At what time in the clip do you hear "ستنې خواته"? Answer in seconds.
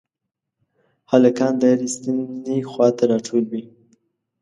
1.95-3.03